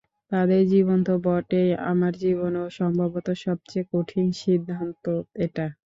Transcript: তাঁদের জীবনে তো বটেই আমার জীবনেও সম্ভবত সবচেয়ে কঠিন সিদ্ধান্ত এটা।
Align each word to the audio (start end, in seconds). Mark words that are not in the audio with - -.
তাঁদের 0.31 0.61
জীবনে 0.71 1.03
তো 1.05 1.15
বটেই 1.25 1.69
আমার 1.91 2.13
জীবনেও 2.21 2.67
সম্ভবত 2.79 3.27
সবচেয়ে 3.43 3.89
কঠিন 3.91 4.25
সিদ্ধান্ত 4.41 5.05
এটা। 5.39 5.65